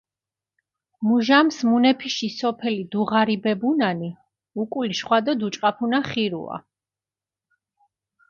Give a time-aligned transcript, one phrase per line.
[1.07, 4.09] მუჟამს მუნეფიში სოფელი დუღარიბებუნანი,
[4.63, 6.57] უკული შხვადო დუჭყაფუნა ხირუა.